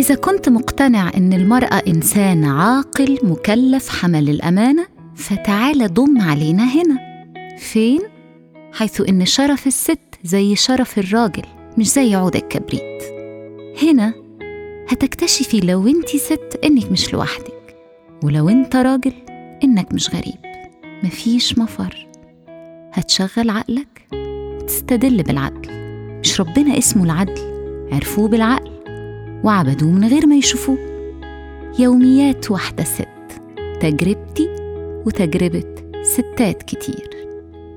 [0.00, 7.24] إذا كنت مقتنع إن المرأة إنسان عاقل مكلف حمل الأمانة فتعال ضم علينا هنا.
[7.58, 8.00] فين؟
[8.72, 11.42] حيث إن شرف الست زي شرف الراجل
[11.78, 13.02] مش زي عود الكبريت.
[13.82, 14.14] هنا
[14.88, 17.76] هتكتشفي لو أنت ست إنك مش لوحدك
[18.24, 19.12] ولو أنت راجل
[19.64, 20.38] إنك مش غريب.
[21.02, 22.06] مفيش مفر.
[22.92, 25.70] هتشغل عقلك وتستدل بالعدل.
[26.20, 27.40] مش ربنا اسمه العدل
[27.92, 28.73] عرفوه بالعقل.
[29.44, 30.78] وعبدوه من غير ما يشوفوه
[31.78, 33.08] يوميات واحدة ست
[33.80, 34.48] تجربتي
[35.06, 37.10] وتجربة ستات كتير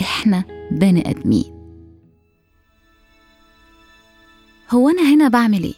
[0.00, 1.44] إحنا بني آدمين
[4.70, 5.74] هو أنا هنا بعمل إيه؟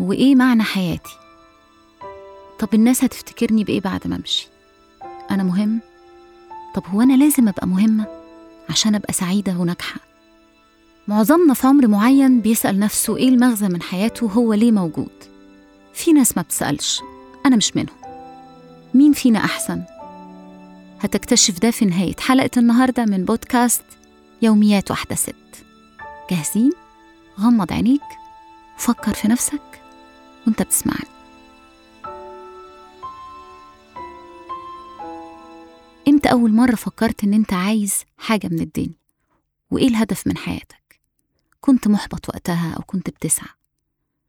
[0.00, 1.16] وإيه معنى حياتي؟
[2.58, 4.48] طب الناس هتفتكرني بإيه بعد ما أمشي؟
[5.30, 5.80] أنا مهم؟
[6.74, 8.06] طب هو أنا لازم أبقى مهمة
[8.70, 10.00] عشان أبقى سعيدة وناجحة؟
[11.08, 15.10] معظمنا في عمر معين بيسأل نفسه إيه المغزى من حياته وهو ليه موجود
[15.94, 17.00] في ناس ما بتسألش
[17.46, 17.96] أنا مش منهم
[18.94, 19.82] مين فينا أحسن؟
[21.00, 23.82] هتكتشف ده في نهاية حلقة النهاردة من بودكاست
[24.42, 25.34] يوميات واحدة ست
[26.30, 26.72] جاهزين؟
[27.40, 28.02] غمض عينيك
[28.78, 29.80] وفكر في نفسك
[30.46, 31.08] وأنت بتسمعني
[36.08, 38.98] إمتى أول مرة فكرت إن أنت عايز حاجة من الدنيا؟
[39.70, 40.87] وإيه الهدف من حياتك؟
[41.60, 43.48] كنت محبط وقتها أو كنت بتسعى.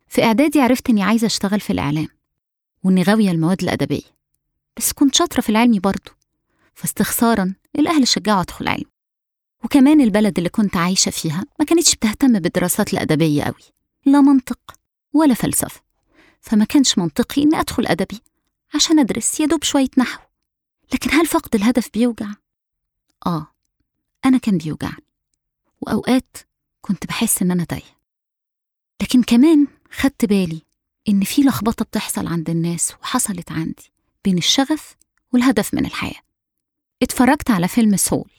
[0.08, 2.08] في إعدادي عرفت إني عايزة أشتغل في الإعلام
[2.84, 4.20] وإني غاوية المواد الأدبية
[4.78, 6.12] بس كنت شاطرة في العلمي برضه
[6.74, 8.86] فاستخسارا الأهل شجعوا أدخل علم.
[9.64, 13.64] وكمان البلد اللي كنت عايشة فيها ما كانتش بتهتم بالدراسات الأدبية قوي
[14.06, 14.60] لا منطق
[15.14, 15.82] ولا فلسفة.
[16.42, 18.22] فما كانش منطقي إني أدخل أدبي
[18.76, 20.22] عشان أدرس يا دوب شوية نحو.
[20.94, 22.28] لكن هل فقد الهدف بيوجع؟
[23.26, 23.48] آه
[24.26, 25.04] أنا كان بيوجعني.
[25.82, 26.38] وأوقات
[26.82, 28.00] كنت بحس إن أنا تايهة.
[29.02, 30.62] لكن كمان خدت بالي
[31.10, 33.92] إن في لخبطة بتحصل عند الناس وحصلت عندي
[34.24, 34.96] بين الشغف
[35.34, 36.22] والهدف من الحياة.
[37.04, 38.32] اتفرجت على فيلم Soul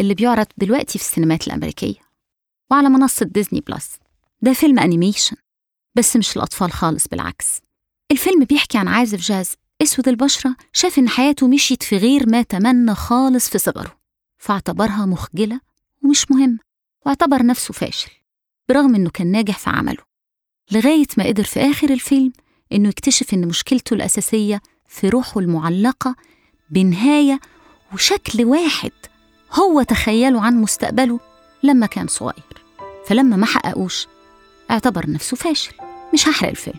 [0.00, 2.00] اللي بيعرض دلوقتي في السينمات الأمريكية
[2.70, 3.90] وعلى منصة Disney Plus.
[4.42, 5.36] ده فيلم animation
[5.94, 7.60] بس مش الأطفال خالص بالعكس.
[8.10, 12.94] الفيلم بيحكي عن عازف جاز أسود البشرة شاف إن حياته مشيت في غير ما تمنى
[12.94, 13.96] خالص في صغره
[14.38, 15.60] فاعتبرها مخجلة
[16.04, 16.58] ومش مهمة.
[17.06, 18.10] واعتبر نفسه فاشل
[18.68, 20.02] برغم إنه كان ناجح في عمله.
[20.72, 22.32] لغاية ما قدر في آخر الفيلم
[22.72, 26.16] إنه يكتشف إن مشكلته الأساسية في روحه المعلقة
[26.70, 27.40] بنهاية
[27.94, 28.92] وشكل واحد
[29.52, 31.20] هو تخيله عن مستقبله
[31.62, 32.64] لما كان صغير.
[33.06, 34.06] فلما ما حققوش
[34.70, 35.72] اعتبر نفسه فاشل.
[36.14, 36.78] مش هحرق الفيلم.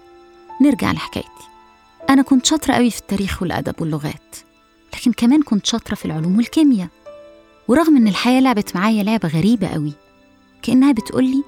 [0.62, 1.30] نرجع لحكايتي.
[2.10, 4.36] أنا كنت شاطرة قوي في التاريخ والأدب واللغات
[4.94, 6.90] لكن كمان كنت شاطرة في العلوم والكيمياء.
[7.68, 9.94] ورغم إن الحياة لعبت معايا لعبة غريبة قوي
[10.62, 11.44] كأنها بتقولي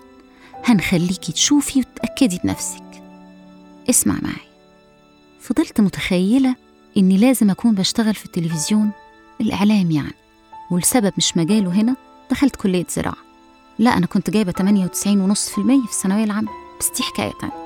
[0.66, 3.04] هنخليكي تشوفي وتتأكدي بنفسك.
[3.90, 4.54] اسمع معايا.
[5.40, 6.56] فضلت متخيلة
[6.98, 8.92] إني لازم أكون بشتغل في التلفزيون
[9.42, 10.14] الإعلام يعني.
[10.72, 11.96] ولسبب مش مجاله هنا
[12.32, 13.18] دخلت كلية زراعة.
[13.80, 17.64] لا أنا كنت جايبة 98.5% في الثانوية العامة بس دي حكاية تانية.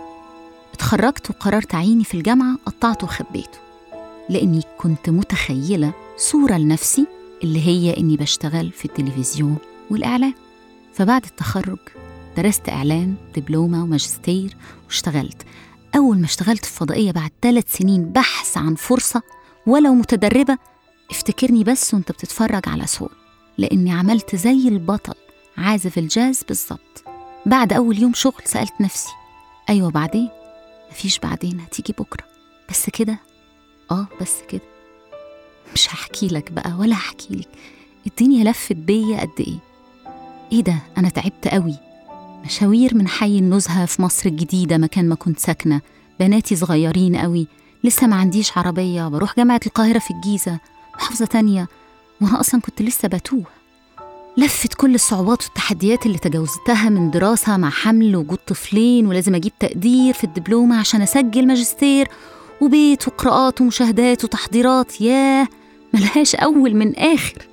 [0.74, 3.60] اتخرجت وقررت عيني في الجامعة قطعته وخبيته
[4.30, 7.08] لأني كنت متخيلة صورة لنفسي
[7.44, 9.58] اللي هي إني بشتغل في التلفزيون
[9.90, 10.34] والإعلام.
[10.98, 11.78] فبعد التخرج
[12.38, 15.46] درست إعلام دبلومة وماجستير واشتغلت.
[15.96, 19.22] أول ما اشتغلت في فضائية بعد ثلاث سنين بحث عن فرصة
[19.68, 20.58] ولو متدربة
[21.12, 23.10] افتكرني بس وانت بتتفرج على سول
[23.58, 25.14] لأني عملت زي البطل
[25.58, 27.04] عازف الجاز بالظبط.
[27.46, 29.10] بعد أول يوم شغل سألت نفسي
[29.70, 30.30] أيوة بعدين؟
[30.92, 32.26] مفيش بعدين هتيجي بكرة.
[32.70, 33.20] بس كده؟
[33.92, 34.62] آه بس كده.
[35.74, 37.50] مش هحكي لك بقى ولا هحكي لك.
[38.08, 39.67] الدنيا لفت بيا قد إيه؟
[40.52, 41.76] إيه ده؟ أنا تعبت قوي
[42.46, 45.82] مشاوير من حي النزهة في مصر الجديدة مكان ما كنت ساكنة.
[46.20, 47.48] بناتي صغيرين قوي
[47.84, 49.08] لسه ما عنديش عربية.
[49.08, 50.60] بروح جامعة القاهرة في الجيزة.
[50.96, 51.68] محافظة تانية.
[52.22, 53.44] وأنا أصلا كنت لسه بتوه.
[54.38, 60.14] لفت كل الصعوبات والتحديات اللي تجاوزتها من دراسة مع حمل وجود طفلين ولازم أجيب تقدير
[60.14, 62.08] في الدبلومة عشان أسجل ماجستير
[62.62, 65.02] وبيت وقراءات ومشاهدات وتحضيرات.
[65.02, 65.48] ياه!
[65.94, 67.48] ملهاش أول من آخر.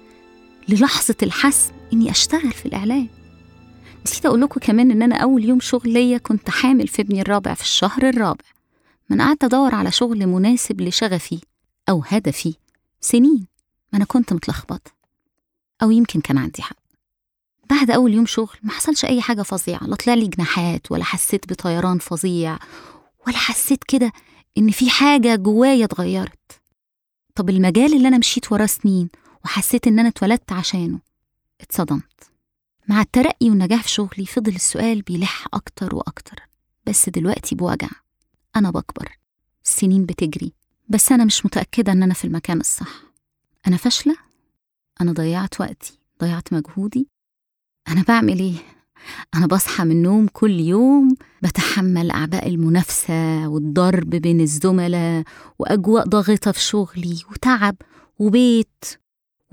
[0.69, 3.09] للحظة الحسم إني أشتغل في الإعلام.
[4.07, 7.55] نسيت أقول لكم كمان إن أنا أول يوم شغل ليا كنت حامل في ابني الرابع
[7.55, 8.45] في الشهر الرابع.
[9.11, 11.41] من قعدت أدور على شغل مناسب لشغفي
[11.89, 12.55] أو هدفي
[13.01, 13.47] سنين
[13.93, 14.91] ما أنا كنت متلخبطة
[15.83, 16.77] أو يمكن كان عندي حق.
[17.71, 21.53] بعد أول يوم شغل ما حصلش أي حاجة فظيعة لا طلع لي جناحات ولا حسيت
[21.53, 22.59] بطيران فظيع
[23.27, 24.13] ولا حسيت كده
[24.59, 26.61] إن في حاجة جوايا اتغيرت.
[27.35, 29.09] طب المجال اللي أنا مشيت وراه سنين
[29.45, 30.99] وحسيت إن أنا اتولدت عشانه
[31.65, 32.31] اتصدمت.
[32.89, 36.43] مع الترقي والنجاح في شغلي فضل السؤال بيلح أكتر وأكتر.
[36.87, 37.89] بس دلوقتي بوجع.
[38.57, 39.19] أنا بكبر.
[39.65, 40.53] السنين بتجري.
[40.89, 43.03] بس أنا مش متأكدة إن أنا في المكان الصح.
[43.67, 44.17] أنا فاشلة؟
[45.01, 45.99] أنا ضيعت وقتي.
[46.21, 47.09] ضيعت مجهودي.
[47.89, 48.57] أنا بعمل إيه؟
[49.35, 55.25] أنا بصحى من النوم كل يوم بتحمل أعباء المنافسة والضرب بين الزملاء
[55.59, 57.77] وأجواء ضاغطة في شغلي وتعب
[58.19, 58.85] وبيت.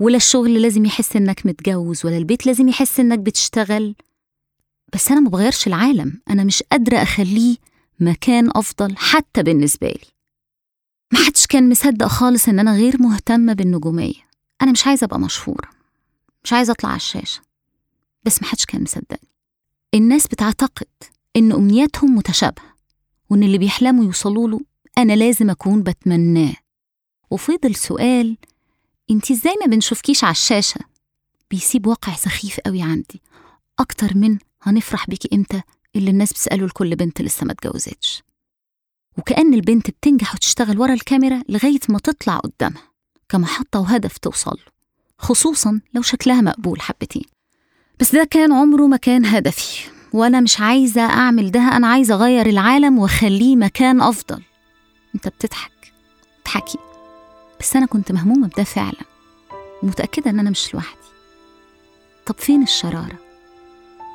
[0.02, 3.94] ولا الشغل لازم يحس إنك متجوز ولا البيت لازم يحس إنك بتشتغل.
[4.92, 6.20] بس أنا ما بغيرش العالم.
[6.30, 7.56] أنا مش قادرة أخليه
[8.00, 10.06] مكان أفضل حتى بالنسبة لي.
[11.12, 14.14] محدش كان مصدق خالص إن أنا غير مهتمة بالنجومية.
[14.62, 15.68] أنا مش عايزة أبقى مشهورة.
[16.44, 17.40] مش عايزة أطلع على الشاشة.
[18.24, 19.28] بس محدش كان مصدقني.
[19.94, 20.86] الناس بتعتقد
[21.36, 22.74] إن أمنياتهم متشابهة
[23.30, 24.60] وإن اللي بيحلموا يوصلوا له
[24.98, 26.54] أنا لازم أكون بتمناه.
[27.30, 28.36] وفضل سؤال
[29.10, 30.80] انت إزاي ما بنشوفكيش على الشاشة؟
[31.50, 33.22] بيسيب واقع سخيف قوي عندي.
[33.78, 35.62] أكتر من هنفرح بيكي إمتى
[35.96, 38.22] اللي الناس بتسأله لكل بنت لسه ما اتجوزتش.
[39.18, 42.82] وكأن البنت بتنجح وتشتغل ورا الكاميرا لغاية ما تطلع قدامها
[43.28, 44.72] كمحطة وهدف توصل له
[45.18, 47.24] خصوصا لو شكلها مقبول حبتين.
[48.00, 52.46] بس ده كان عمره ما كان هدفي وأنا مش عايزة أعمل ده أنا عايزة أغير
[52.46, 54.42] العالم وأخليه مكان أفضل.
[55.14, 55.92] أنت بتضحك
[56.40, 56.78] بتحكي
[57.62, 59.02] بس أنا كنت مهمومة بده فعلا
[59.82, 60.98] ومتأكدة إن أنا مش لوحدي.
[62.26, 63.18] طب فين الشرارة؟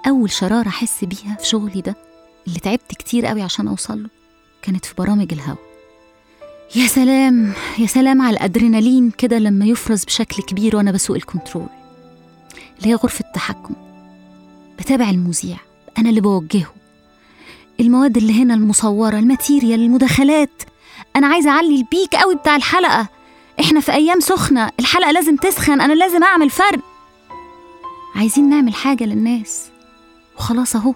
[0.07, 1.95] أول شرارة أحس بيها في شغلي ده
[2.47, 4.09] اللي تعبت كتير قوي عشان أوصل له
[4.61, 5.57] كانت في برامج الهوا.
[6.75, 11.69] يا سلام يا سلام على الأدرينالين كده لما يفرز بشكل كبير وأنا بسوق الكنترول.
[12.77, 13.73] اللي هي غرفة التحكم
[14.79, 15.57] بتابع المذيع
[15.97, 16.73] أنا اللي بوجهه.
[17.79, 20.63] المواد اللي هنا المصورة ال material المداخلات.
[21.15, 23.16] أنا عايزة أعلي ال peak قوي بتاع الحلقة.
[23.59, 26.79] إحنا في أيام سخنة الحلقة لازم تسخن أنا لازم أعمل فرق.
[28.15, 29.69] عايزين نعمل حاجة للناس.
[30.37, 30.93] وخلاص أهو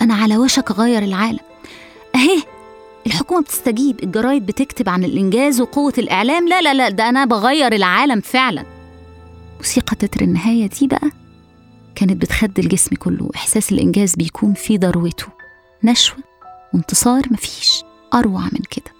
[0.00, 1.38] أنا على وشك أغير العالم.
[2.14, 2.42] أهي
[3.06, 6.48] الحكومة بتستجيب الجرايد بتكتب عن الإنجاز وقوة الإعلام.
[6.48, 8.64] لا لا لا ده أنا بغير العالم فعلا.
[9.56, 11.10] موسيقى تتر النهاية دي بقى
[11.94, 15.26] كانت بتخدل جسمي كله إحساس الإنجاز بيكون في ذروته.
[15.84, 16.18] نشوة
[16.74, 17.82] وانتصار مفيش
[18.14, 18.92] أروع من كده.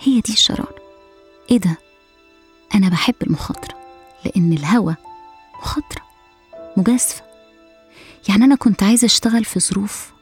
[0.00, 0.75] هي دي الشرارة.
[1.50, 1.78] إيه ده؟
[2.74, 3.74] أنا بحب المخاطرة
[4.24, 4.96] لأن الهوى
[5.62, 6.02] مخاطرة
[6.76, 7.22] مجازفة.
[8.28, 10.12] يعني أنا كنت عايزة أشتغل في ظروف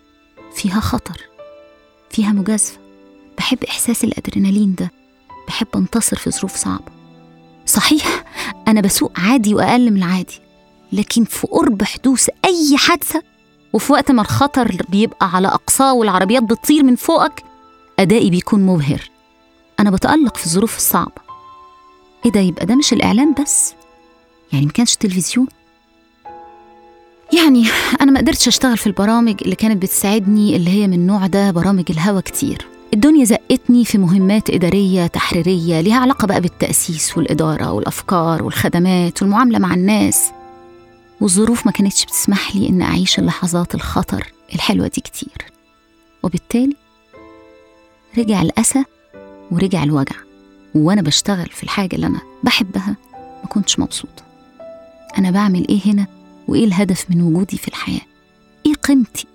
[0.55, 1.21] فيها خطر
[2.11, 2.79] فيها مجازفة.
[3.39, 4.91] بحب إحساس الأدرينالين ده
[5.49, 6.93] بحب أنتصر في ظروف صعبة.
[7.67, 8.25] صحيح
[8.69, 10.41] أنا بسوق عادي وأقل من العادي
[10.93, 13.23] لكن في قرب حدوث أي حادثة
[13.73, 17.43] وفي وقت ما الخطر بيبقى على أقصاه والعربيات بتطير من فوقك
[17.99, 19.11] أدائي بيكون مبهر.
[19.81, 21.25] أنا بتألق في الظروف الصعبة.
[22.27, 23.75] إيه ده يبقى ده مش الإعلام بس؟
[24.53, 25.47] يعني ما كانش تلفزيون
[27.33, 27.67] يعني
[28.01, 31.85] أنا ما قدرتش أشتغل في البرامج اللي كانت بتساعدني اللي هي من النوع ده برامج
[31.91, 32.67] الهوا كتير.
[32.95, 39.75] الدنيا زقتني في مهمات إدارية تحريرية ليها علاقة بقى بالتأسيس والإدارة والأفكار والخدمات والمعاملة مع
[39.75, 40.31] الناس.
[41.21, 45.53] والظروف ما كانتش بتسمح لي إن أعيش اللحظات الخطر الحلوة دي كتير.
[46.23, 46.77] وبالتالي
[48.19, 48.85] رجع الأسى
[49.51, 50.17] ورجع الوجع.
[50.75, 52.97] وأنا بشتغل في الحاجة اللي أنا بحبها
[53.43, 54.23] ما كنتش مبسوطة.
[55.19, 56.07] أنا بعمل إيه هنا؟
[56.49, 58.01] وإيه الهدف من وجودي في الحياة؟
[58.67, 59.27] إيه قيمتي؟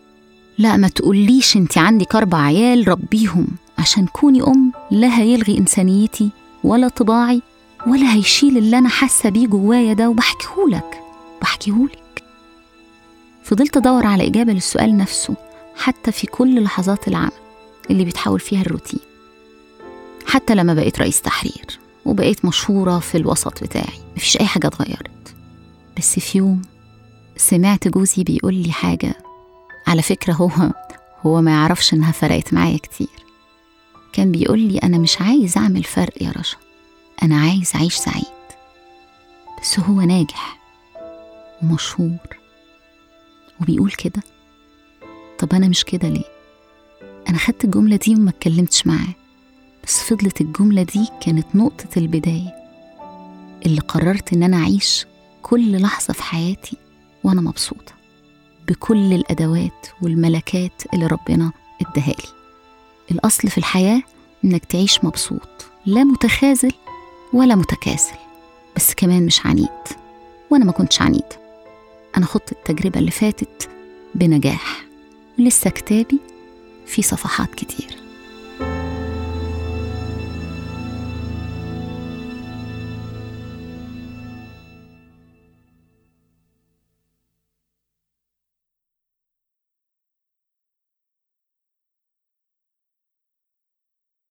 [0.58, 3.48] لا ما تقوليش انت عندك أربع عيال ربيهم.
[3.78, 6.30] عشان كوني أم لا هيلغي إنسانيتي
[6.64, 7.42] ولا طباعي
[7.88, 11.02] ولا هيشيل اللي أنا حاسة بيه جوايا ده وبحكيهولك.
[11.42, 12.24] بحكيهولك.
[13.44, 15.36] فضلت أدور على إجابة للسؤال نفسه
[15.78, 17.31] حتى في كل لحظات العمل
[17.90, 19.00] اللي بيتحول فيها الروتين.
[20.30, 24.00] حتى لما بقيت رئيس تحرير وبقيت مشهورة في الوسط بتاعي.
[24.18, 25.36] مفيش أي حاجة اتغيرت.
[25.98, 26.62] بس في يوم
[27.38, 29.16] سمعت جوزي بيقول لي حاجة.
[29.88, 30.71] على فكرة هو
[31.26, 33.26] هو ما يعرفش إنها فرقت معايا كتير.
[34.14, 36.57] كان بيقول لي أنا مش عايز أعمل فرق يا رشا.
[37.24, 38.24] أنا عايز أعيش سعيد.
[39.62, 40.59] بس هو ناجح
[41.64, 42.38] ومشهور
[43.62, 44.24] وبيقول كده.
[45.40, 46.31] طب أنا مش كده ليه؟
[47.30, 49.19] أنا خدت الجملة دي وما اتكلمتش معاه.
[49.83, 52.54] بس فضلت الجملة دي كانت نقطة البداية
[53.66, 55.06] اللي قررت إن أنا أعيش
[55.42, 56.78] كل لحظة في حياتي
[57.24, 57.94] وأنا مبسوطة
[58.68, 62.26] بكل الأدوات والملكات اللي ربنا اداها لي.
[63.12, 64.02] الأصل في الحياة
[64.45, 65.50] إنك تعيش مبسوط
[65.86, 66.74] لا متخاذل
[67.33, 68.16] ولا متكاسل
[68.76, 69.68] بس كمان مش عنيد
[70.50, 71.24] وأنا ما كنتش عنيد.
[72.18, 73.69] أنا خضت التجربة اللي فاتت
[74.16, 74.86] بنجاح
[75.40, 76.19] ولسه كتابي
[76.86, 77.98] في صفحات كتير.